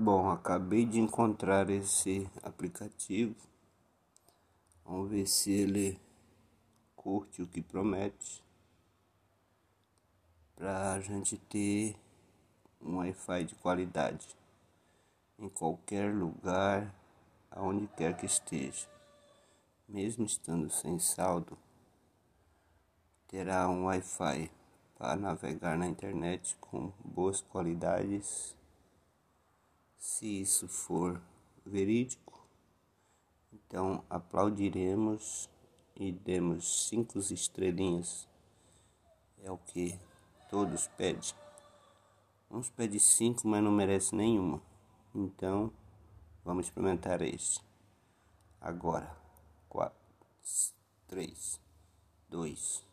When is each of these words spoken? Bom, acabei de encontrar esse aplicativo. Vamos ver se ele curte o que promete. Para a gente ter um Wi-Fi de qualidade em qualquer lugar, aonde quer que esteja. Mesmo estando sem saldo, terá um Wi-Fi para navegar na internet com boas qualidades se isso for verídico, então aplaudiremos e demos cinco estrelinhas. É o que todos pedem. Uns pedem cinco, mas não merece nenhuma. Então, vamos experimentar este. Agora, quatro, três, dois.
Bom, 0.00 0.30
acabei 0.30 0.84
de 0.86 1.00
encontrar 1.00 1.68
esse 1.68 2.30
aplicativo. 2.40 3.34
Vamos 4.84 5.10
ver 5.10 5.26
se 5.26 5.50
ele 5.50 6.00
curte 6.94 7.42
o 7.42 7.48
que 7.48 7.60
promete. 7.60 8.40
Para 10.54 10.92
a 10.92 11.00
gente 11.00 11.36
ter 11.36 11.96
um 12.80 12.98
Wi-Fi 12.98 13.42
de 13.42 13.56
qualidade 13.56 14.36
em 15.36 15.48
qualquer 15.48 16.14
lugar, 16.14 16.94
aonde 17.50 17.88
quer 17.88 18.16
que 18.16 18.26
esteja. 18.26 18.86
Mesmo 19.88 20.24
estando 20.24 20.70
sem 20.70 21.00
saldo, 21.00 21.58
terá 23.26 23.68
um 23.68 23.86
Wi-Fi 23.86 24.48
para 24.96 25.16
navegar 25.16 25.76
na 25.76 25.88
internet 25.88 26.56
com 26.60 26.92
boas 27.04 27.40
qualidades 27.40 28.56
se 30.18 30.40
isso 30.40 30.66
for 30.66 31.22
verídico, 31.64 32.44
então 33.52 34.04
aplaudiremos 34.10 35.48
e 35.94 36.10
demos 36.10 36.88
cinco 36.88 37.20
estrelinhas. 37.20 38.28
É 39.44 39.48
o 39.48 39.56
que 39.56 39.96
todos 40.50 40.88
pedem. 40.96 41.22
Uns 42.50 42.68
pedem 42.68 42.98
cinco, 42.98 43.46
mas 43.46 43.62
não 43.62 43.70
merece 43.70 44.16
nenhuma. 44.16 44.60
Então, 45.14 45.72
vamos 46.44 46.66
experimentar 46.66 47.22
este. 47.22 47.64
Agora, 48.60 49.16
quatro, 49.68 49.96
três, 51.06 51.60
dois. 52.28 52.87